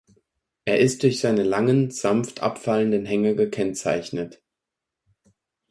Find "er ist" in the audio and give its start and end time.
0.65-1.03